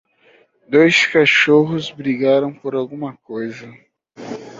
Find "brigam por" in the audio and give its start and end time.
1.91-2.73